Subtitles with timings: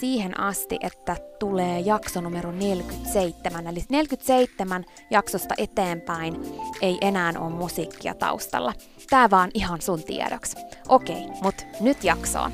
[0.00, 3.66] siihen asti, että tulee jakso numero 47.
[3.66, 6.36] Eli 47 jaksosta eteenpäin
[6.82, 8.72] ei enää ole musiikkia taustalla.
[9.10, 10.56] Tää vaan ihan sun tiedoksi.
[10.88, 12.52] Okei, mut nyt jaksoon.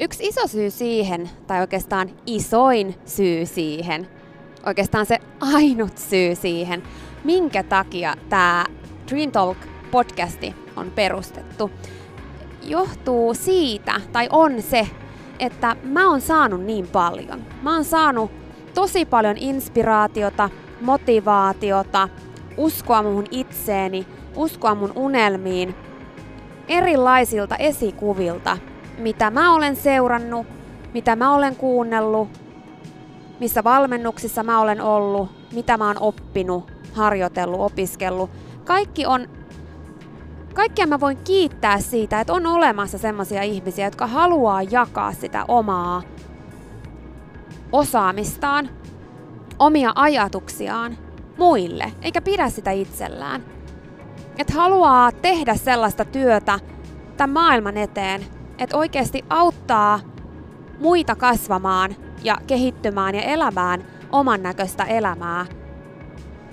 [0.00, 4.08] Yksi iso syy siihen, tai oikeastaan isoin syy siihen,
[4.66, 6.82] oikeastaan se ainut syy siihen,
[7.24, 8.66] minkä takia tämä
[9.10, 9.58] Dream Talk
[9.90, 11.70] podcasti on perustettu,
[12.70, 14.88] johtuu siitä, tai on se,
[15.38, 17.44] että mä oon saanut niin paljon.
[17.62, 18.30] Mä oon saanut
[18.74, 22.08] tosi paljon inspiraatiota, motivaatiota,
[22.56, 24.06] uskoa mun itseeni,
[24.36, 25.74] uskoa mun unelmiin,
[26.68, 28.58] erilaisilta esikuvilta,
[28.98, 30.46] mitä mä olen seurannut,
[30.94, 32.28] mitä mä olen kuunnellut,
[33.40, 38.30] missä valmennuksissa mä olen ollut, mitä mä oon oppinut, harjoitellut, opiskellut.
[38.64, 39.37] Kaikki on
[40.54, 46.02] kaikkia mä voin kiittää siitä, että on olemassa sellaisia ihmisiä, jotka haluaa jakaa sitä omaa
[47.72, 48.68] osaamistaan,
[49.58, 50.98] omia ajatuksiaan
[51.38, 53.44] muille, eikä pidä sitä itsellään.
[54.38, 56.58] Että haluaa tehdä sellaista työtä
[57.16, 58.20] tämän maailman eteen,
[58.58, 60.00] että oikeasti auttaa
[60.80, 65.46] muita kasvamaan ja kehittymään ja elämään oman näköistä elämää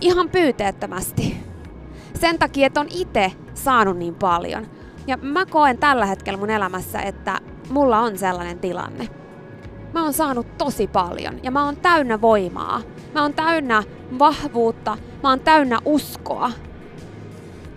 [0.01, 1.37] ihan pyyteettömästi.
[2.19, 4.67] Sen takia, että on itse saanut niin paljon.
[5.07, 7.39] Ja mä koen tällä hetkellä mun elämässä, että
[7.69, 9.07] mulla on sellainen tilanne.
[9.93, 12.81] Mä oon saanut tosi paljon ja mä oon täynnä voimaa.
[13.13, 13.83] Mä oon täynnä
[14.19, 16.51] vahvuutta, mä oon täynnä uskoa.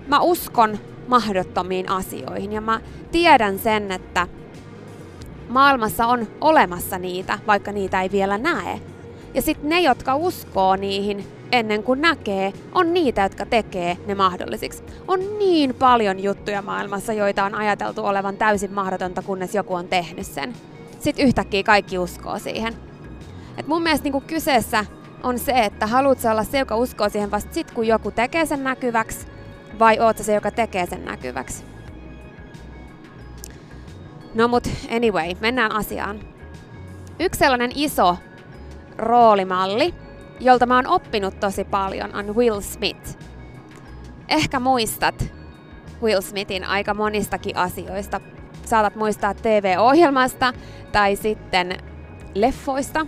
[0.07, 2.81] Mä uskon mahdottomiin asioihin ja mä
[3.13, 4.29] tiedän sen, että
[5.49, 8.81] maailmassa on olemassa niitä, vaikka niitä ei vielä näe.
[9.35, 14.83] Ja sitten ne, jotka uskoo niihin, ennen kuin näkee, on niitä, jotka tekee ne mahdollisiksi.
[15.09, 20.27] On niin paljon juttuja maailmassa, joita on ajateltu olevan täysin mahdotonta, kunnes joku on tehnyt
[20.27, 20.53] sen.
[21.01, 22.75] Sitten yhtäkkiä kaikki uskoo siihen.
[23.57, 24.85] Et mun mielestä niinku kyseessä
[25.23, 28.65] on se, että haluatko olla se, joka uskoo siihen vasta sit, kun joku tekee sen
[28.65, 29.27] näkyväksi,
[29.79, 31.65] vai oot se, joka tekee sen näkyväksi.
[34.35, 36.21] No mut anyway, mennään asiaan.
[37.21, 38.17] Yksi sellainen iso
[38.99, 39.95] roolimalli,
[40.41, 43.19] jolta mä oon oppinut tosi paljon, on Will Smith.
[44.29, 45.25] Ehkä muistat
[46.03, 48.21] Will Smithin aika monistakin asioista.
[48.65, 50.53] Saatat muistaa TV-ohjelmasta
[50.93, 51.77] tai sitten
[52.35, 53.07] leffoista.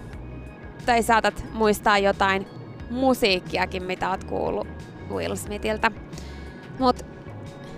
[0.86, 2.46] Tai saatat muistaa jotain
[2.90, 4.68] musiikkiakin, mitä oot kuullut
[5.10, 5.90] Will Smithiltä.
[6.78, 7.06] Mut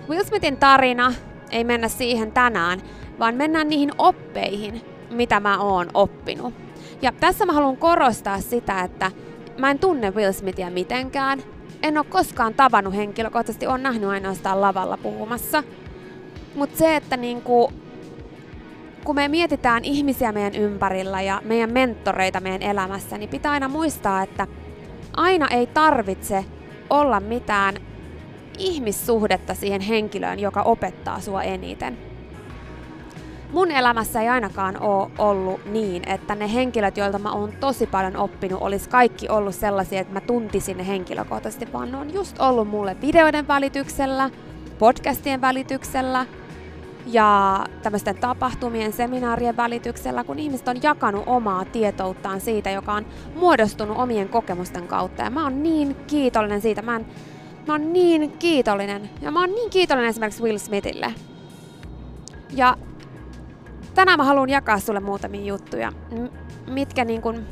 [0.09, 1.13] Will Smithin tarina
[1.51, 2.81] ei mennä siihen tänään,
[3.19, 6.53] vaan mennään niihin oppeihin, mitä mä oon oppinut.
[7.01, 9.11] Ja tässä mä haluan korostaa sitä, että
[9.57, 11.43] mä en tunne Will Smithia mitenkään.
[11.83, 15.63] En ole koskaan tavannut henkilökohtaisesti, on nähnyt ainoastaan lavalla puhumassa.
[16.55, 17.73] Mutta se, että niinku,
[19.03, 24.23] kun me mietitään ihmisiä meidän ympärillä ja meidän mentoreita meidän elämässä, niin pitää aina muistaa,
[24.23, 24.47] että
[25.13, 26.45] aina ei tarvitse
[26.89, 27.75] olla mitään
[28.57, 32.12] ihmissuhdetta siihen henkilöön, joka opettaa sua eniten.
[33.53, 38.17] Mun elämässä ei ainakaan ole ollut niin, että ne henkilöt, joilta mä oon tosi paljon
[38.17, 42.67] oppinut, olisi kaikki ollut sellaisia, että mä tuntisin ne henkilökohtaisesti, vaan ne on just ollut
[42.67, 44.29] mulle videoiden välityksellä,
[44.79, 46.25] podcastien välityksellä
[47.05, 53.97] ja tämmöisten tapahtumien, seminaarien välityksellä, kun ihmiset on jakanut omaa tietouttaan siitä, joka on muodostunut
[53.97, 55.23] omien kokemusten kautta.
[55.23, 56.81] Ja mä oon niin kiitollinen siitä.
[56.81, 57.05] Mä, en,
[57.67, 59.09] mä oon niin kiitollinen.
[59.21, 61.13] Ja mä oon niin kiitollinen esimerkiksi Will Smithille.
[62.55, 62.77] Ja
[63.95, 65.91] tänään mä haluan jakaa sulle muutamia juttuja,
[66.67, 67.45] mitkä niin kun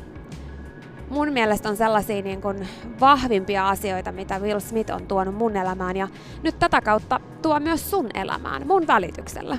[1.10, 2.66] mun mielestä on sellaisia niin kun
[3.00, 6.08] vahvimpia asioita, mitä Will Smith on tuonut mun elämään ja
[6.42, 9.58] nyt tätä kautta tuo myös sun elämään, mun välityksellä.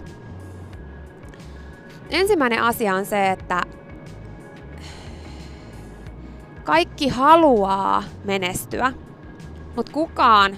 [2.10, 3.62] Ensimmäinen asia on se, että
[6.64, 8.94] kaikki haluaa menestyä,
[9.76, 10.58] mutta kukaan,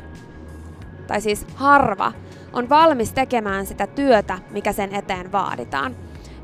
[1.08, 2.12] tai siis harva,
[2.54, 5.96] on valmis tekemään sitä työtä, mikä sen eteen vaaditaan.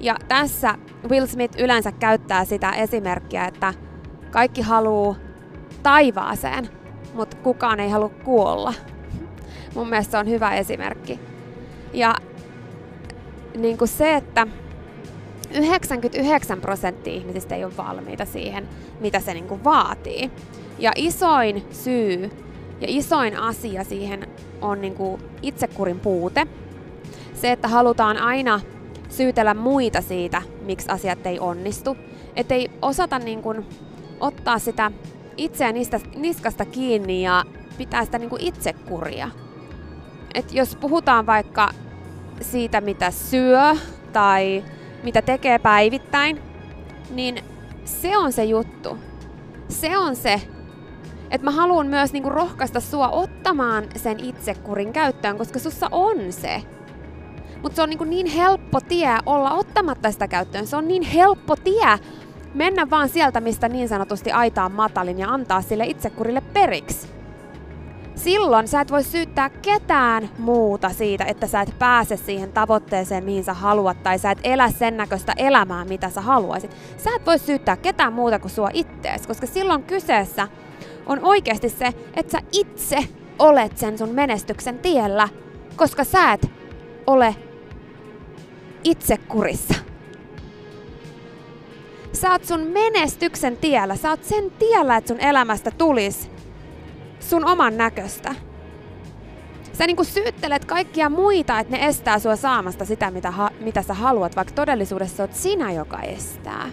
[0.02, 0.76] Ja tässä
[1.10, 3.74] Will Smith yleensä käyttää sitä esimerkkiä, että
[4.32, 5.16] kaikki haluaa
[5.84, 6.70] taivaaseen,
[7.14, 8.74] mutta kukaan ei halua kuolla.
[9.76, 11.20] Mun mielestä se on hyvä esimerkki.
[11.94, 12.16] Ja
[13.58, 14.48] niin kuin se, että
[15.54, 18.70] 99 prosenttia ihmisistä ei ole valmiita siihen,
[19.00, 20.32] mitä se niin kuin vaatii.
[20.80, 22.32] Ja isoin syy
[22.82, 24.28] ja isoin asia siihen
[24.62, 26.48] on niin kuin itsekurin puute.
[27.34, 28.60] Se, että halutaan aina
[29.12, 31.98] syytellä muita siitä, miksi asiat ei onnistu.
[32.36, 33.66] Että ei osata niin kuin,
[34.20, 34.92] ottaa sitä
[35.38, 37.44] itseä niistä, niskasta kiinni ja
[37.78, 39.30] pitää sitä niin kuin itsekuria.
[40.34, 41.70] Et jos puhutaan vaikka
[42.42, 43.76] siitä, mitä syö
[44.14, 44.64] tai
[45.04, 46.42] mitä tekee päivittäin,
[47.10, 47.44] niin
[47.86, 48.98] se on se juttu.
[49.70, 50.42] Se on se,
[51.32, 56.64] että mä haluan myös niinku rohkaista sua ottamaan sen itsekurin käyttöön, koska sussa on se.
[57.62, 60.68] Mutta se on niin, niin helppo tie olla ottamatta sitä käyttöön.
[60.68, 62.00] Se on niin helppo tie
[62.54, 67.08] mennä vaan sieltä, mistä niin sanotusti aitaa matalin ja antaa sille itsekurille periksi.
[68.16, 73.44] Silloin sä et voi syyttää ketään muuta siitä, että sä et pääse siihen tavoitteeseen, mihin
[73.44, 76.76] sä haluat, tai sä et elä sen näköistä elämää, mitä sä haluaisit.
[76.98, 80.48] Sä et voi syyttää ketään muuta kuin sua ittees, koska silloin kyseessä
[81.06, 82.98] on oikeasti se, että sä itse
[83.40, 85.30] olet sen sun menestyksen tiellä,
[85.76, 86.52] koska sä et
[87.08, 87.36] ole
[88.84, 89.74] itsekurissa.
[92.14, 93.96] Sä oot sun menestyksen tiellä.
[93.96, 96.32] Sä oot sen tiellä, että sun elämästä tulis
[97.20, 98.36] sun oman näköistä.
[99.74, 103.94] Sä niinku syyttelet kaikkia muita, että ne estää sua saamasta sitä, mitä, ha- mitä sä
[103.94, 106.70] haluat, vaikka todellisuudessa oot sinä, joka estää.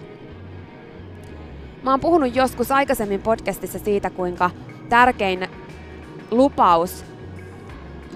[1.83, 4.51] Mä oon puhunut joskus aikaisemmin podcastissa siitä, kuinka
[4.89, 5.47] tärkein
[6.31, 7.05] lupaus,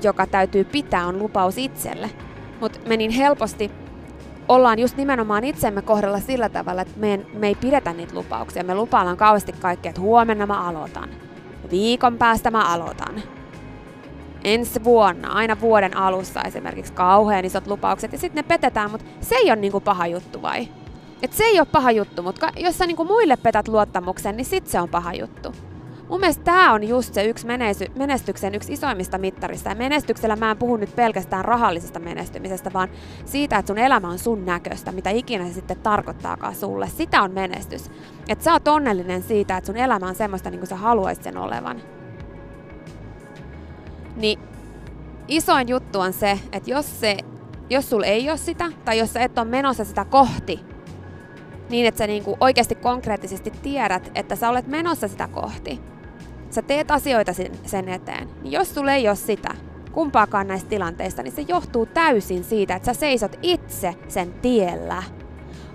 [0.03, 2.09] joka täytyy pitää, on lupaus itselle.
[2.59, 3.71] Mutta me niin helposti
[4.47, 8.63] ollaan just nimenomaan itsemme kohdalla sillä tavalla, että me, en, me ei pidetä niitä lupauksia.
[8.63, 11.09] Me lupaillaan kauheasti kaikkea, että huomenna mä aloitan.
[11.71, 13.23] Viikon päästä mä aloitan.
[14.43, 19.35] Ensi vuonna, aina vuoden alussa esimerkiksi kauhean isot lupaukset ja sitten ne petetään, mutta se
[19.35, 20.67] ei ole niinku paha juttu vai?
[21.21, 24.67] Et se ei ole paha juttu, mutta jos sä niinku muille petät luottamuksen, niin sit
[24.67, 25.55] se on paha juttu.
[26.13, 27.47] Mun mielestä tämä on just se yksi
[27.95, 29.69] menestyksen yksi isoimmista mittarista.
[29.69, 32.89] Ja menestyksellä mä en puhu nyt pelkästään rahallisesta menestymisestä, vaan
[33.25, 36.89] siitä, että sun elämä on sun näköistä, mitä ikinä se sitten tarkoittaakaan sulle.
[36.89, 37.91] Sitä on menestys.
[38.29, 41.37] Että sä oot onnellinen siitä, että sun elämä on semmoista, niin kuin sä haluaisit sen
[41.37, 41.81] olevan.
[44.15, 44.39] Niin
[45.27, 47.17] isoin juttu on se, että jos, se,
[47.69, 50.59] jos sul ei ole sitä, tai jos sä et ole menossa sitä kohti,
[51.69, 55.92] niin että sä niinku oikeasti konkreettisesti tiedät, että sä olet menossa sitä kohti,
[56.53, 57.31] sä teet asioita
[57.65, 59.55] sen eteen, niin jos sulla ei ole sitä,
[59.91, 65.03] kumpaakaan näistä tilanteista, niin se johtuu täysin siitä, että sä seisot itse sen tiellä.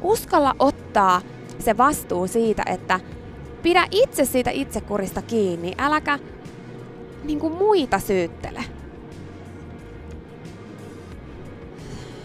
[0.03, 1.21] Uskalla ottaa
[1.59, 3.01] se vastuu siitä, että
[3.63, 6.19] pidä itse siitä itsekurista kiinni, äläkä
[7.25, 8.65] niin kuin muita syyttele.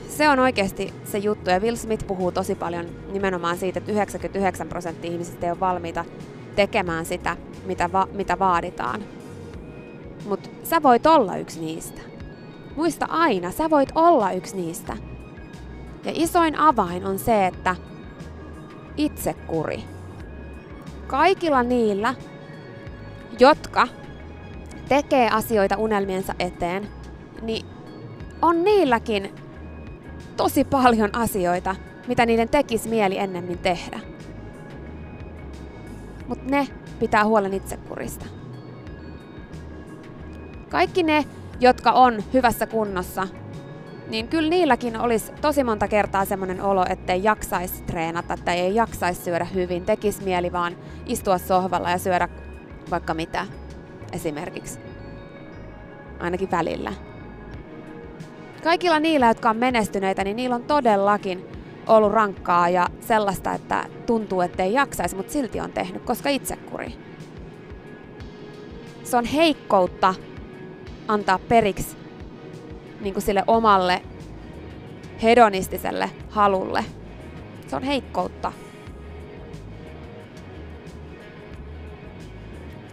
[0.09, 4.67] Se on oikeasti se juttu, ja Will Smith puhuu tosi paljon nimenomaan siitä, että 99
[4.67, 6.05] prosenttia ihmisistä ei ole valmiita
[6.55, 9.03] tekemään sitä, mitä, va- mitä vaaditaan.
[10.25, 12.01] Mutta sä voit olla yksi niistä.
[12.75, 14.97] Muista aina, sä voit olla yksi niistä.
[16.05, 17.75] Ja isoin avain on se, että
[18.97, 19.83] itsekuri.
[21.07, 22.15] Kaikilla niillä,
[23.39, 23.87] jotka
[24.89, 26.87] tekee asioita unelmiensa eteen,
[27.41, 27.65] niin
[28.41, 29.35] on niilläkin
[30.37, 31.75] tosi paljon asioita,
[32.07, 34.12] mitä niiden tekisi mieli ennemmin tehdä.
[36.27, 36.67] Mutta ne
[36.99, 38.25] pitää huolen itsekurista.
[40.69, 41.25] Kaikki ne,
[41.59, 43.27] jotka on hyvässä kunnossa,
[44.09, 49.23] niin kyllä niilläkin olisi tosi monta kertaa semmoinen olo, ettei jaksaisi treenata tai ei jaksaisi
[49.23, 50.75] syödä hyvin, tekisi mieli vaan
[51.05, 52.27] istua sohvalla ja syödä
[52.91, 53.45] vaikka mitä
[54.11, 54.79] esimerkiksi.
[56.19, 56.93] Ainakin välillä.
[58.63, 61.45] Kaikilla niillä, jotka on menestyneitä, niin niillä on todellakin
[61.87, 66.93] ollut rankkaa ja sellaista, että tuntuu, ettei jaksaisi, mutta silti on tehnyt, koska itsekuri.
[69.03, 70.15] Se on heikkoutta
[71.07, 71.97] antaa periksi
[73.01, 74.01] niin kuin sille omalle
[75.23, 76.85] hedonistiselle halulle.
[77.67, 78.51] Se on heikkoutta.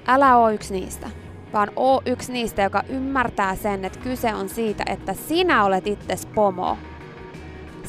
[0.06, 1.10] Älä oo yksi niistä,
[1.52, 6.26] vaan oo yksi niistä, joka ymmärtää sen, että kyse on siitä, että sinä olet itses
[6.26, 6.78] pomo.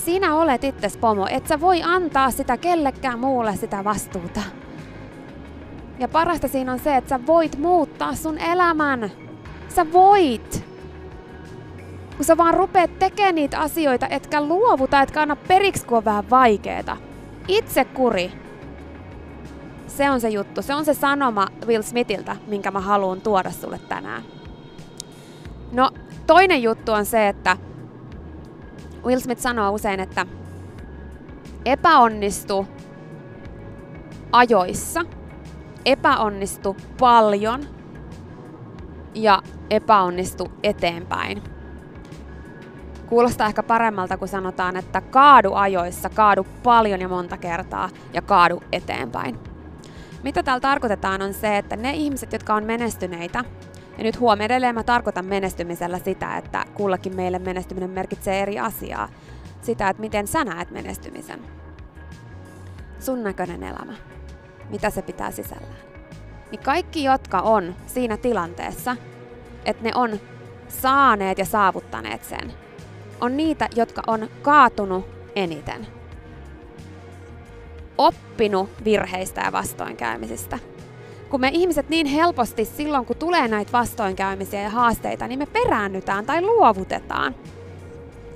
[0.05, 4.41] Sinä olet itses pomo, et sä voi antaa sitä kellekään muulle sitä vastuuta.
[5.99, 9.11] Ja parasta siinä on se, että sä voit muuttaa sun elämän.
[9.69, 10.65] Sä voit!
[12.17, 16.29] Kun sä vaan rupeat tekemään niitä asioita, etkä luovuta, etkä anna periksi, kun on vähän
[16.29, 16.97] vaikeeta.
[17.47, 18.31] Itse kuri.
[19.87, 20.61] Se on se juttu.
[20.61, 24.23] Se on se sanoma Will Smithiltä, minkä mä haluan tuoda sulle tänään.
[25.71, 25.91] No,
[26.27, 27.57] toinen juttu on se, että
[29.05, 30.25] Will Smith sanoo usein, että
[31.65, 32.67] epäonnistu
[34.31, 35.01] ajoissa,
[35.85, 37.61] epäonnistu paljon
[39.15, 41.41] ja epäonnistu eteenpäin.
[43.07, 48.63] Kuulostaa ehkä paremmalta, kun sanotaan, että kaadu ajoissa, kaadu paljon ja monta kertaa ja kaadu
[48.71, 49.39] eteenpäin.
[50.23, 53.45] Mitä täällä tarkoitetaan on se, että ne ihmiset, jotka on menestyneitä,
[54.01, 59.09] ja nyt huomioon edelleen mä tarkoitan menestymisellä sitä, että kullakin meille menestyminen merkitsee eri asiaa.
[59.61, 61.39] Sitä, että miten sä näet menestymisen.
[62.99, 63.93] Sun näköinen elämä.
[64.69, 65.75] Mitä se pitää sisällään.
[66.51, 68.97] Niin kaikki, jotka on siinä tilanteessa,
[69.65, 70.19] että ne on
[70.67, 72.53] saaneet ja saavuttaneet sen,
[73.19, 75.05] on niitä, jotka on kaatunut
[75.35, 75.87] eniten.
[77.97, 80.59] Oppinut virheistä ja vastoinkäymisistä.
[81.31, 86.25] Kun me ihmiset niin helposti silloin, kun tulee näitä vastoinkäymisiä ja haasteita, niin me peräännytään
[86.25, 87.35] tai luovutetaan.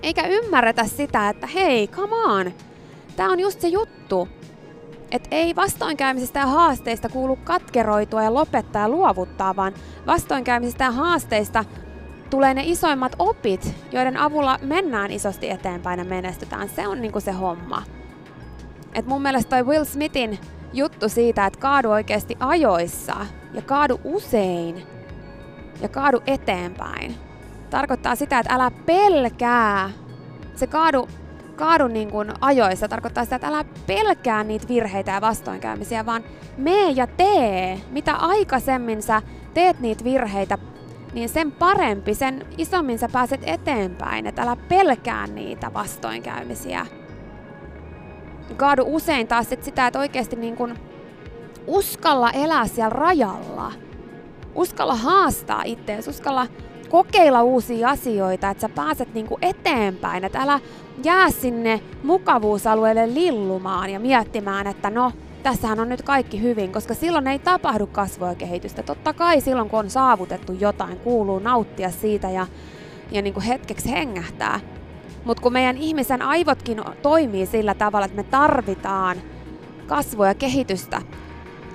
[0.03, 2.53] Eikä ymmärretä sitä, että hei, come on,
[3.15, 4.27] tämä on just se juttu.
[5.11, 9.73] Että ei vastoinkäymisistä ja haasteista kuulu katkeroitua ja lopettaa ja luovuttaa, vaan
[10.07, 11.65] vastoinkäymisistä ja haasteista
[12.29, 16.69] tulee ne isoimmat opit, joiden avulla mennään isosti eteenpäin ja menestytään.
[16.69, 17.83] Se on niinku se homma.
[18.93, 20.39] Et mun mielestä toi Will Smithin
[20.77, 23.15] juttu siitä, että kaadu oikeasti ajoissa
[23.53, 24.84] ja kaadu usein
[25.82, 27.15] ja kaadu eteenpäin,
[27.70, 29.89] tarkoittaa sitä, että älä pelkää.
[30.55, 31.10] Se kaadu,
[31.55, 36.24] kaadu niin kuin ajoissa tarkoittaa sitä, että älä pelkää niitä virheitä ja vastoinkäymisiä, vaan
[36.58, 37.82] mee ja tee.
[37.91, 39.22] Mitä aikaisemmin sä
[39.53, 40.58] teet niitä virheitä,
[41.13, 46.86] niin sen parempi, sen isommin sä pääset eteenpäin, että älä pelkää niitä vastoinkäymisiä.
[48.57, 50.75] Kaadu usein taas sit sitä, että oikeasti niin kun
[51.67, 53.71] uskalla elää siellä rajalla.
[54.55, 56.47] Uskalla haastaa itseäsi, uskalla
[56.89, 60.59] kokeilla uusia asioita, että sä pääset niinku eteenpäin, että älä
[61.03, 65.11] jää sinne mukavuusalueelle lillumaan ja miettimään, että no,
[65.43, 68.83] tässähän on nyt kaikki hyvin, koska silloin ei tapahdu kasvua ja kehitystä.
[68.83, 72.47] Totta kai silloin, kun on saavutettu jotain, kuuluu nauttia siitä ja,
[73.11, 74.59] ja niin kuin hetkeksi hengähtää.
[75.25, 79.17] Mutta kun meidän ihmisen aivotkin toimii sillä tavalla, että me tarvitaan
[79.88, 81.01] kasvua ja kehitystä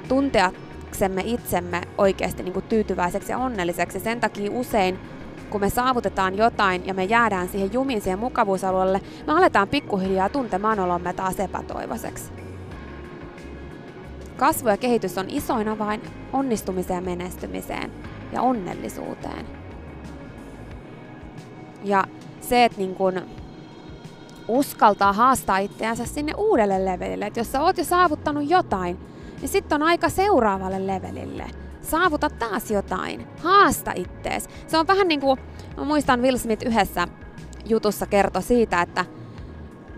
[0.09, 4.01] tunteaksemme itsemme oikeasti niin kuin tyytyväiseksi ja onnelliseksi.
[4.01, 4.99] Sen takia usein
[5.51, 10.81] kun me saavutetaan jotain ja me jäädään siihen jumiin siihen mukavuusalueelle, me aletaan pikkuhiljaa tuntemaan
[10.81, 12.33] olomme taas epätoivoiseksi.
[14.37, 16.03] Kasvu ja kehitys on isoin avain
[16.33, 17.93] onnistumiseen, menestymiseen
[18.33, 19.47] ja onnellisuuteen.
[21.85, 22.05] Ja
[22.41, 23.23] se, että niin kun
[24.51, 27.27] uskaltaa haastaa itseänsä sinne uudelle levelille.
[27.27, 28.99] Että jos sä oot jo saavuttanut jotain,
[29.41, 31.45] niin sitten on aika seuraavalle levelille.
[31.83, 33.27] Saavuta taas jotain.
[33.43, 34.49] Haasta ittees.
[34.67, 35.41] Se on vähän niin kuin,
[35.77, 37.09] mä muistan Will Smith yhdessä
[37.65, 39.05] jutussa kertoi siitä, että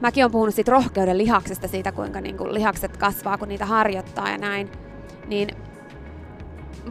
[0.01, 4.31] mäkin olen puhunut siitä rohkeuden lihaksesta, siitä kuinka niin kuin lihakset kasvaa, kun niitä harjoittaa
[4.31, 4.71] ja näin.
[5.27, 5.49] Niin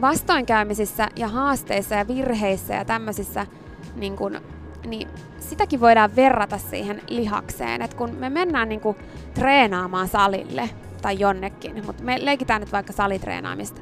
[0.00, 3.46] vastoinkäymisissä ja haasteissa ja virheissä ja tämmöisissä,
[3.96, 4.40] niin, kun,
[4.86, 5.08] niin
[5.40, 7.82] sitäkin voidaan verrata siihen lihakseen.
[7.82, 8.96] että kun me mennään niin kuin
[9.34, 10.70] treenaamaan salille
[11.02, 13.80] tai jonnekin, mutta me leikitään nyt vaikka salitreenaamista,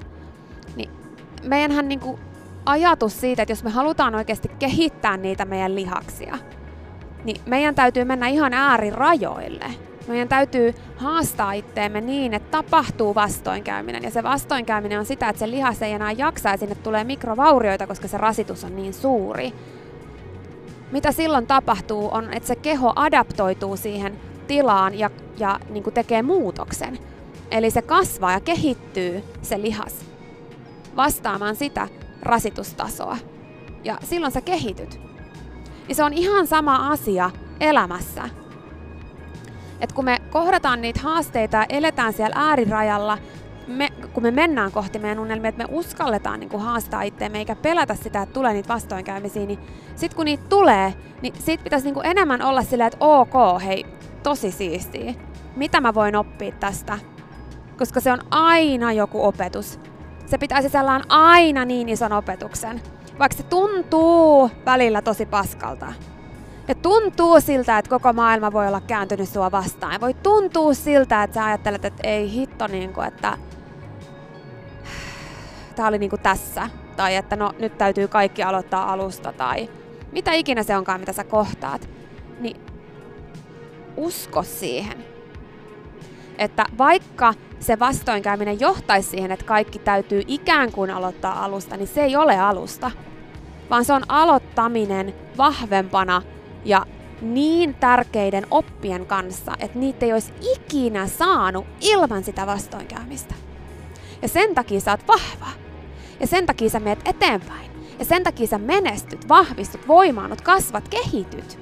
[0.77, 0.91] niin
[1.45, 2.21] meidänhän niin kuin
[2.67, 6.39] ajatus siitä, että jos me halutaan oikeasti kehittää niitä meidän lihaksia,
[7.25, 9.67] niin meidän täytyy mennä ihan äärirajoille.
[10.09, 14.03] Meidän täytyy haastaa itteemme niin, että tapahtuu vastoinkäyminen.
[14.03, 17.87] Ja se vastoinkäyminen on sitä, että se lihas ei enää jaksa ja sinne tulee mikrovaurioita,
[17.87, 19.53] koska se rasitus on niin suuri.
[20.93, 26.23] Mitä silloin tapahtuu on, että se keho adaptoituu siihen tilaan ja, ja niin kuin tekee
[26.23, 26.99] muutoksen.
[27.51, 29.95] Eli se kasvaa ja kehittyy se lihas
[30.97, 31.89] vastaamaan sitä
[32.23, 33.17] rasitustasoa.
[33.85, 35.01] Ja silloin sä kehityt.
[35.89, 37.31] Ja se on ihan sama asia
[37.61, 38.29] elämässä.
[39.81, 43.19] Et kun me kohdataan niitä haasteita ja eletään siellä äärirajalla,
[43.71, 47.57] me, kun me mennään kohti meidän unelmia, että me uskalletaan niin kuin haastaa itseämme eikä
[47.57, 49.59] pelätä sitä, että tulee niitä vastoinkäymisiä, niin
[49.97, 53.87] sitten kun niitä tulee, niin sit pitäisi niin kuin enemmän olla silleen, että ok, hei,
[54.23, 55.15] tosi siistiä.
[55.57, 56.99] Mitä mä voin oppia tästä?
[57.79, 59.81] Koska se on aina joku opetus.
[60.27, 62.81] Se pitää sisällään aina niin ison opetuksen.
[63.19, 65.93] Vaikka se tuntuu välillä tosi paskalta.
[66.69, 70.01] Ja tuntuu siltä, että koko maailma voi olla kääntynyt sua vastaan.
[70.01, 73.39] Voi tuntua siltä, että sä ajattelet, että ei hitto, niin kuin, että
[75.81, 76.71] tämä oli niin kuin tässä.
[76.97, 79.33] Tai että no nyt täytyy kaikki aloittaa alusta.
[79.33, 79.69] Tai
[80.13, 81.89] mitä ikinä se onkaan, mitä sä kohtaat.
[82.41, 82.57] Niin
[83.97, 85.05] usko siihen.
[86.39, 92.05] Että vaikka se vastoinkäyminen johtaisi siihen, että kaikki täytyy ikään kuin aloittaa alusta, niin se
[92.05, 92.91] ei ole alusta.
[93.71, 96.23] Vaan se on aloittaminen vahvempana
[96.65, 96.87] ja
[97.23, 103.35] niin tärkeiden oppien kanssa, että niitä ei olisi ikinä saanut ilman sitä vastoinkäymistä.
[104.23, 105.70] Ja sen takia sä oot vahva.
[106.21, 107.71] Ja sen takia sä meet eteenpäin.
[107.99, 111.59] Ja sen takia sä menestyt, vahvistut, voimaannut, kasvat, kehityt.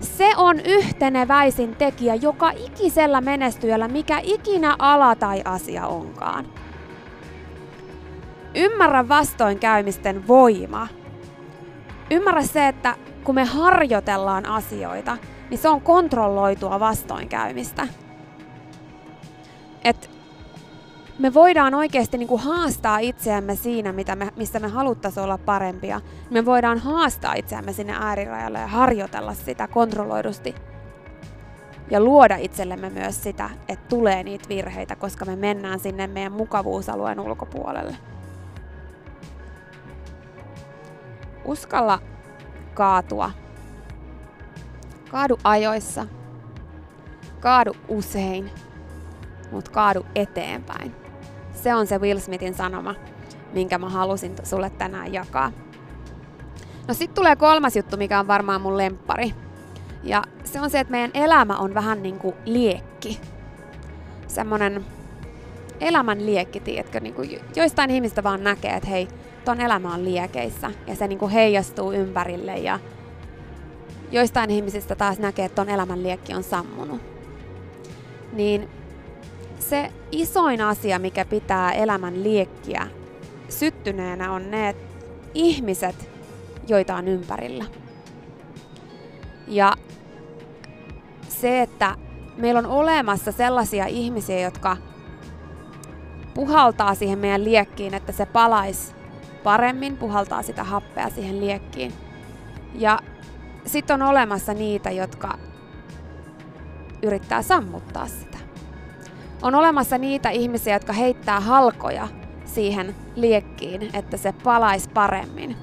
[0.00, 6.46] Se on yhteneväisin tekijä joka ikisellä menestyjällä, mikä ikinä ala tai asia onkaan.
[8.54, 10.88] Ymmärrä vastoinkäymisten voima
[12.10, 15.16] ymmärrä se, että kun me harjoitellaan asioita,
[15.50, 17.88] niin se on kontrolloitua vastoinkäymistä.
[19.84, 20.10] Et
[21.18, 26.00] me voidaan oikeasti niin kuin haastaa itseämme siinä, mitä me, missä me haluttaisiin olla parempia.
[26.30, 30.54] Me voidaan haastaa itseämme sinne äärirajalle ja harjoitella sitä kontrolloidusti.
[31.90, 37.20] Ja luoda itsellemme myös sitä, että tulee niitä virheitä, koska me mennään sinne meidän mukavuusalueen
[37.20, 37.96] ulkopuolelle.
[41.44, 41.98] Uskalla
[42.74, 43.30] kaatua.
[45.10, 46.06] Kaadu ajoissa.
[47.40, 48.50] Kaadu usein,
[49.50, 51.07] mutta kaadu eteenpäin.
[51.62, 52.94] Se on se Will Smithin sanoma,
[53.52, 55.52] minkä mä halusin sulle tänään jakaa.
[56.88, 59.34] No sit tulee kolmas juttu, mikä on varmaan mun lempari.
[60.02, 63.20] Ja se on se, että meidän elämä on vähän niin kuin liekki.
[64.26, 64.84] Semmonen
[65.80, 67.00] elämän liekki, tiedätkö?
[67.00, 69.08] Niin kuin joistain ihmistä vaan näkee, että hei,
[69.44, 72.78] ton elämä on liekeissä ja se niin kuin heijastuu ympärille ja
[74.12, 77.00] joistain ihmisistä taas näkee, että ton elämän liekki on sammunut.
[78.32, 78.68] Niin
[79.58, 82.88] se isoin asia, mikä pitää elämän liekkiä
[83.48, 84.76] syttyneenä on ne
[85.34, 86.10] ihmiset,
[86.68, 87.64] joita on ympärillä.
[89.48, 89.72] Ja
[91.28, 91.94] se, että
[92.36, 94.76] meillä on olemassa sellaisia ihmisiä, jotka
[96.34, 98.94] puhaltaa siihen meidän liekkiin, että se palaisi
[99.44, 101.92] paremmin, puhaltaa sitä happea siihen liekkiin.
[102.74, 102.98] Ja
[103.66, 105.38] sitten on olemassa niitä, jotka
[107.02, 108.38] yrittää sammuttaa sitä.
[109.42, 112.08] On olemassa niitä ihmisiä, jotka heittää halkoja
[112.44, 115.56] siihen liekkiin, että se palaisi paremmin.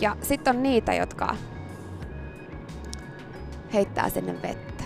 [0.00, 1.36] Ja sitten on niitä, jotka
[3.72, 4.84] heittää sinne vettä.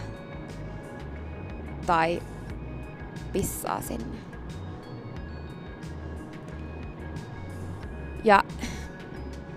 [1.86, 2.22] Tai
[3.32, 4.18] pissaa sinne.
[8.24, 8.42] Ja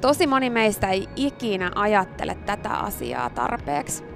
[0.02, 4.11] tosi moni meistä ei ikinä ajattele tätä asiaa tarpeeksi.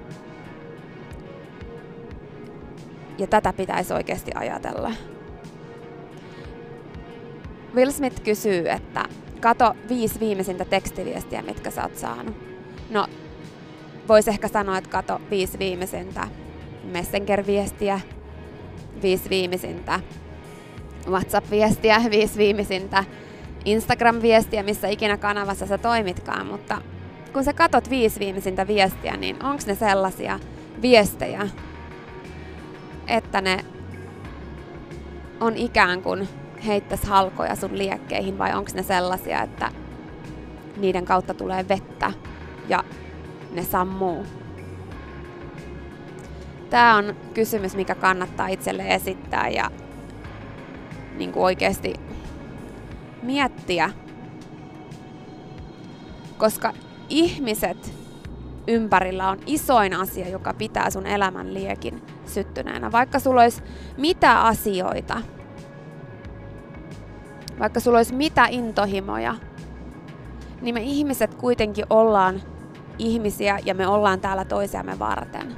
[3.18, 4.92] Ja tätä pitäisi oikeasti ajatella.
[7.74, 9.04] Will Smith kysyy, että
[9.40, 12.36] kato viisi viimeisintä tekstiviestiä, mitkä sä oot saanut.
[12.90, 13.06] No,
[14.08, 16.28] vois ehkä sanoa, että kato viisi viimeisintä
[16.84, 18.00] Messenger-viestiä,
[19.02, 20.00] viisi viimeisintä
[21.08, 23.04] WhatsApp-viestiä, viisi viimeisintä
[23.64, 26.82] Instagram-viestiä, missä ikinä kanavassa sä toimitkaan, mutta
[27.32, 30.40] kun sä katot viisi viimeisintä viestiä, niin onko ne sellaisia
[30.82, 31.48] viestejä,
[33.06, 33.64] että ne
[35.40, 36.28] on ikään kuin
[36.66, 39.70] heittäis halkoja sun liekkeihin vai onko ne sellaisia, että
[40.76, 42.12] niiden kautta tulee vettä
[42.68, 42.84] ja
[43.52, 44.26] ne sammuu?
[46.70, 49.70] Tämä on kysymys, mikä kannattaa itselle esittää ja
[51.16, 51.94] niin kuin oikeasti
[53.22, 53.90] miettiä,
[56.38, 56.72] koska
[57.08, 57.94] ihmiset
[58.68, 62.92] ympärillä on isoin asia, joka pitää sun elämän liekin syttyneenä.
[62.92, 63.62] Vaikka sulla olisi
[63.96, 65.20] mitä asioita,
[67.58, 69.34] vaikka sulla olisi mitä intohimoja,
[70.60, 72.42] niin me ihmiset kuitenkin ollaan
[72.98, 75.56] ihmisiä ja me ollaan täällä toisiamme varten.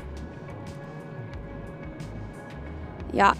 [3.12, 3.32] Ja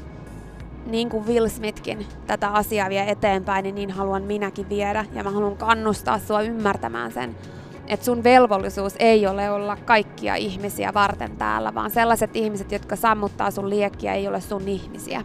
[0.87, 5.05] niin kuin Will Smithkin tätä asiaa vie eteenpäin, niin, niin haluan minäkin viedä.
[5.12, 7.37] Ja mä haluan kannustaa sua ymmärtämään sen,
[7.88, 13.51] että sun velvollisuus ei ole olla kaikkia ihmisiä varten täällä, vaan sellaiset ihmiset, jotka sammuttaa
[13.51, 15.24] sun liekkiä, ei ole sun ihmisiä.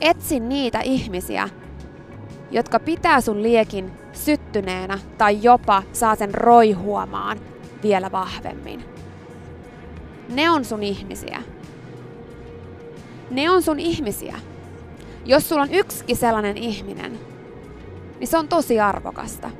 [0.00, 1.48] Etsi niitä ihmisiä,
[2.50, 7.38] jotka pitää sun liekin syttyneenä tai jopa saa sen roihuamaan
[7.82, 8.84] vielä vahvemmin.
[10.28, 11.42] Ne on sun ihmisiä.
[13.30, 14.36] Ne on sun ihmisiä.
[15.24, 17.18] Jos sulla on yksikin sellainen ihminen,
[18.18, 19.50] niin se on tosi arvokasta.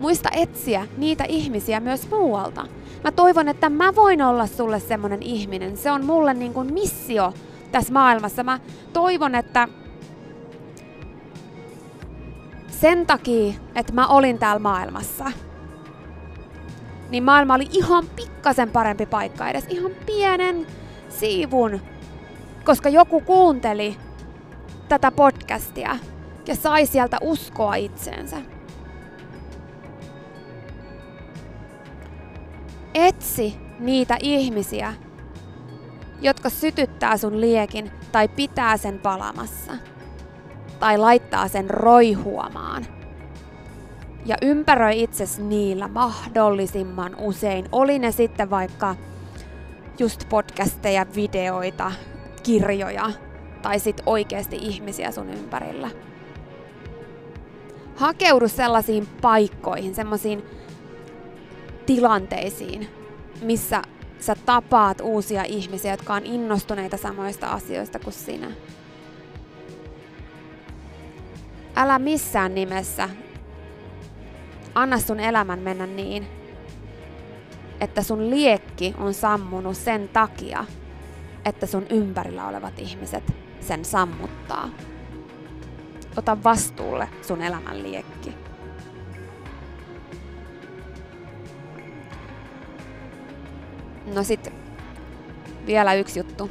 [0.00, 2.66] Muista etsiä niitä ihmisiä myös muualta.
[3.04, 5.76] Mä toivon, että mä voin olla sulle semmonen ihminen.
[5.76, 7.34] Se on mulle niin kuin missio
[7.72, 8.42] tässä maailmassa.
[8.42, 8.60] Mä
[8.92, 9.68] toivon, että
[12.68, 15.24] sen takia, että mä olin täällä maailmassa,
[17.10, 20.66] niin maailma oli ihan pikkasen parempi paikka, edes ihan pienen
[21.08, 21.80] siivun,
[22.64, 23.96] koska joku kuunteli
[24.88, 25.96] tätä podcastia
[26.46, 28.36] ja sai sieltä uskoa itseensä.
[32.94, 34.94] Etsi niitä ihmisiä,
[36.20, 39.72] jotka sytyttää sun liekin tai pitää sen palamassa
[40.80, 42.86] tai laittaa sen roihuamaan.
[44.26, 47.68] Ja ympäröi itsesi niillä mahdollisimman usein.
[47.72, 48.96] Oli ne sitten vaikka
[49.98, 51.92] just podcasteja, videoita,
[52.42, 53.10] kirjoja
[53.62, 55.90] tai sit oikeasti ihmisiä sun ympärillä.
[57.96, 60.42] Hakeudu sellaisiin paikkoihin, sellaisiin
[61.90, 62.88] tilanteisiin,
[63.42, 63.82] missä
[64.20, 68.50] sä tapaat uusia ihmisiä, jotka on innostuneita samoista asioista kuin sinä.
[71.76, 73.08] Älä missään nimessä
[74.74, 76.26] anna sun elämän mennä niin,
[77.80, 80.64] että sun liekki on sammunut sen takia,
[81.44, 83.24] että sun ympärillä olevat ihmiset
[83.60, 84.68] sen sammuttaa.
[86.16, 88.34] Ota vastuulle sun elämän liekki.
[94.14, 94.52] No sit
[95.66, 96.50] vielä yksi juttu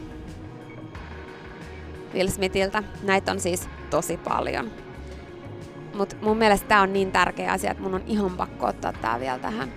[2.14, 2.84] Will Smithiltä.
[3.04, 4.72] Näitä on siis tosi paljon.
[5.94, 9.20] Mutta mun mielestä tämä on niin tärkeä asia, että mun on ihan pakko ottaa tää
[9.20, 9.74] vielä tähän.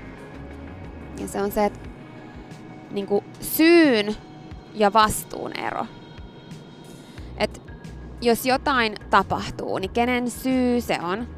[1.20, 1.88] Ja se on se, että
[2.90, 4.16] niinku syyn
[4.74, 5.86] ja vastuun ero.
[7.38, 7.62] Et
[8.20, 11.28] jos jotain tapahtuu, niin kenen syy se on?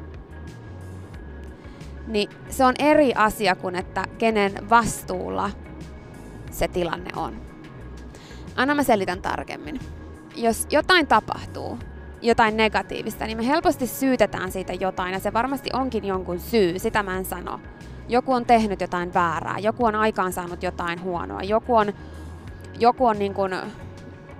[2.07, 5.49] Niin se on eri asia kuin että kenen vastuulla
[6.55, 7.41] se tilanne on.
[8.55, 9.79] Anna mä selitän tarkemmin.
[10.35, 11.79] Jos jotain tapahtuu,
[12.21, 17.03] jotain negatiivista, niin me helposti syytetään siitä jotain, ja se varmasti onkin jonkun syy, sitä
[17.03, 17.59] mä en sano.
[18.09, 21.93] Joku on tehnyt jotain väärää, joku on aikaansaanut jotain huonoa, joku on,
[22.79, 23.55] joku on niin kuin,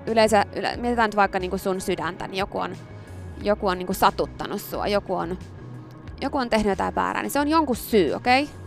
[0.08, 2.76] yleensä, yle, mietitään nyt vaikka niin kuin sun sydäntä, niin joku on,
[3.42, 5.38] joku on niin kuin satuttanut sua, joku on,
[6.22, 8.44] joku on tehnyt jotain väärää, niin se on jonkun syy, okei?
[8.44, 8.65] Okay?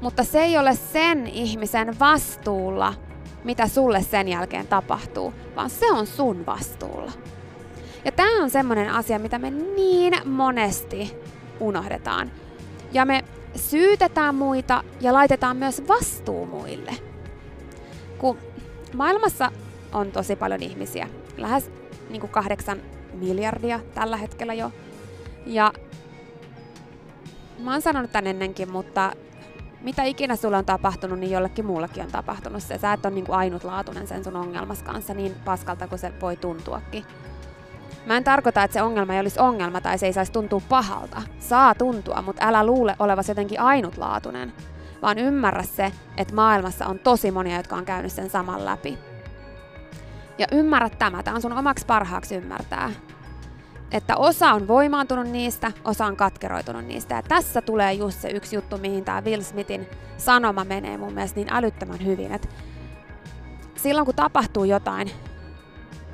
[0.00, 2.94] Mutta se ei ole sen ihmisen vastuulla,
[3.44, 7.12] mitä sulle sen jälkeen tapahtuu, vaan se on sun vastuulla.
[8.04, 11.16] Ja tämä on semmoinen asia, mitä me niin monesti
[11.60, 12.30] unohdetaan.
[12.92, 13.24] Ja me
[13.56, 16.94] syytetään muita ja laitetaan myös vastuu muille.
[18.18, 18.38] Kun
[18.94, 19.52] maailmassa
[19.92, 21.70] on tosi paljon ihmisiä, lähes
[22.10, 22.78] niin kuin kahdeksan
[23.12, 24.72] miljardia tällä hetkellä jo.
[25.46, 25.72] Ja
[27.58, 29.12] mä oon sanonut tän ennenkin, mutta
[29.82, 32.78] mitä ikinä sulle on tapahtunut, niin jollekin muullekin on tapahtunut se.
[32.78, 36.36] Sä et ole niin kuin ainutlaatuinen sen sun ongelmas kanssa niin paskalta kuin se voi
[36.36, 37.04] tuntuakin.
[38.06, 41.22] Mä en tarkoita, että se ongelma ei olisi ongelma tai se ei saisi tuntua pahalta.
[41.38, 44.52] Saa tuntua, mutta älä luule olevasi jotenkin ainutlaatuinen.
[45.02, 48.98] Vaan ymmärrä se, että maailmassa on tosi monia, jotka on käynyt sen saman läpi.
[50.38, 52.90] Ja ymmärrä tämä, tämä on sun omaksi parhaaksi ymmärtää.
[53.92, 57.14] Että osa on voimaantunut niistä, osa on katkeroitunut niistä.
[57.14, 61.40] Ja tässä tulee just se yksi juttu, mihin tämä Will Smithin sanoma menee mun mielestä
[61.40, 62.32] niin älyttömän hyvin.
[62.32, 62.48] Että
[63.76, 65.10] silloin kun tapahtuu jotain,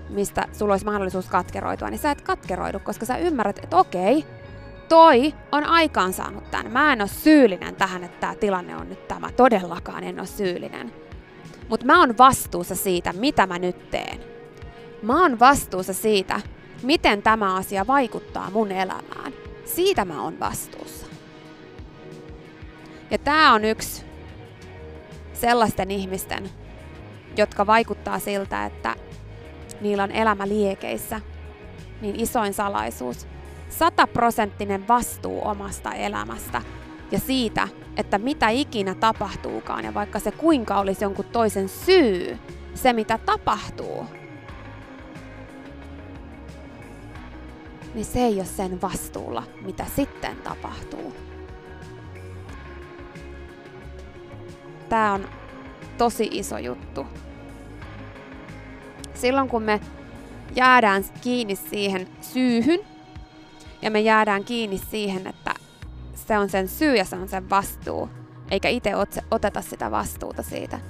[0.09, 4.25] mistä sulla olisi mahdollisuus katkeroitua, niin sä et katkeroidu, koska sä ymmärrät, että okei,
[4.89, 6.73] toi on aikaansaanut tämän.
[6.73, 9.33] Mä en ole syyllinen tähän, että tämä tilanne on nyt tämä.
[9.33, 10.93] Todellakaan en ole syyllinen.
[11.69, 14.21] Mutta mä oon vastuussa siitä, mitä mä nyt teen.
[15.03, 16.41] Mä oon vastuussa siitä,
[16.87, 19.33] miten tämä asia vaikuttaa mun elämään.
[19.65, 21.07] Siitä mä oon vastuussa.
[23.11, 24.05] Ja tämä on yksi
[25.33, 26.51] sellaisten ihmisten,
[27.37, 28.97] jotka vaikuttaa siltä, että
[29.81, 31.21] niillä on elämä liekeissä,
[32.01, 33.27] niin isoin salaisuus.
[33.69, 36.63] Sataprosenttinen vastuu omasta elämästä
[37.11, 42.39] ja siitä, että mitä ikinä tapahtuukaan ja vaikka se kuinka olisi jonkun toisen syy,
[42.75, 44.07] se mitä tapahtuu,
[47.97, 51.15] niin se ei ole sen vastuulla, mitä sitten tapahtuu.
[54.89, 55.29] Tämä on
[55.99, 57.07] tosi iso juttu.
[59.15, 59.81] Silloin kun me
[60.57, 62.81] jäädään kiinni siihen syyhyn
[63.83, 65.55] ja me jäädään kiinni siihen, että
[66.15, 68.09] se on sen syy ja se on sen vastuu,
[68.51, 68.93] eikä itse
[69.31, 70.81] oteta sitä vastuuta siitä,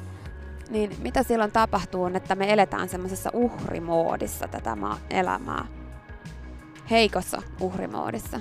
[0.71, 4.77] niin mitä silloin tapahtuu on, että me eletään semmoisessa uhrimoodissa tätä
[5.11, 5.76] elämää.
[6.91, 8.41] Heikossa uhrimoodissa,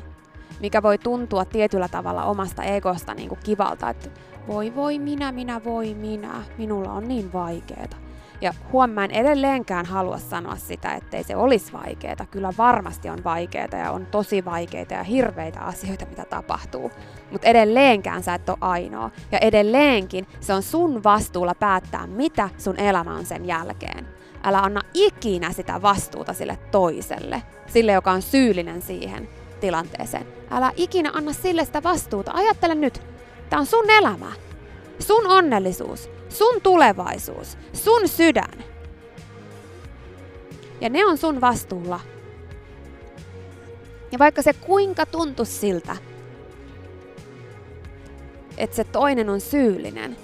[0.59, 4.09] mikä voi tuntua tietyllä tavalla omasta egosta niin kuin kivalta, että
[4.47, 7.97] voi voi minä, minä voi minä, minulla on niin vaikeeta.
[8.41, 12.25] Ja huomaan edelleenkään halua sanoa sitä, ettei se olisi vaikeaa.
[12.31, 16.91] Kyllä varmasti on vaikeaa ja on tosi vaikeita ja hirveitä asioita, mitä tapahtuu.
[17.31, 19.11] Mutta edelleenkään sä et ole ainoa.
[19.31, 24.07] Ja edelleenkin se on sun vastuulla päättää, mitä sun elämä on sen jälkeen.
[24.45, 29.29] Älä anna ikinä sitä vastuuta sille toiselle, sille joka on syyllinen siihen
[29.59, 30.27] tilanteeseen.
[30.51, 32.31] Älä ikinä anna sille sitä vastuuta.
[32.33, 33.01] Ajattele nyt,
[33.49, 34.31] tämä on sun elämä.
[34.99, 38.63] Sun onnellisuus, sun tulevaisuus, sun sydän.
[40.81, 41.99] Ja ne on sun vastuulla.
[44.11, 45.95] Ja vaikka se kuinka tuntuu siltä,
[48.57, 50.17] että se toinen on syyllinen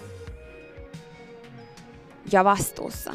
[2.31, 3.13] ja vastuussa,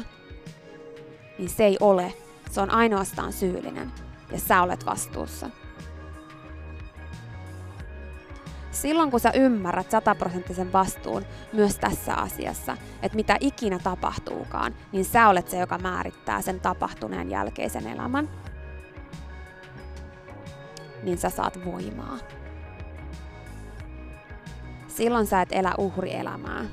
[1.37, 2.13] niin se ei ole.
[2.51, 3.91] Se on ainoastaan syyllinen
[4.31, 5.49] ja sä olet vastuussa.
[8.81, 15.27] silloin kun sä ymmärrät sataprosenttisen vastuun myös tässä asiassa, että mitä ikinä tapahtuukaan, niin sä
[15.27, 18.29] olet se, joka määrittää sen tapahtuneen jälkeisen elämän,
[21.03, 22.17] niin sä saat voimaa.
[24.87, 26.65] Silloin sä et elä uhrielämää.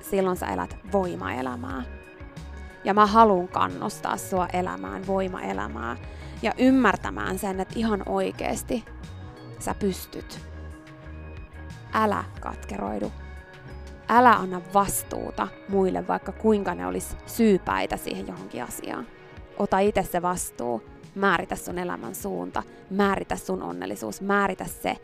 [0.00, 1.82] Silloin sä elät voimaelämää.
[2.84, 5.96] Ja mä haluan kannustaa sua elämään voimaelämää
[6.42, 8.84] ja ymmärtämään sen, että ihan oikeesti
[9.58, 10.40] sä pystyt
[11.94, 13.12] älä katkeroidu.
[14.08, 19.06] Älä anna vastuuta muille, vaikka kuinka ne olisi syypäitä siihen johonkin asiaan.
[19.58, 20.82] Ota itse se vastuu,
[21.14, 24.96] määritä sun elämän suunta, määritä sun onnellisuus, määritä se,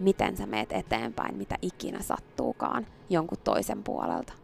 [0.00, 4.43] miten sä meet eteenpäin, mitä ikinä sattuukaan jonkun toisen puolelta.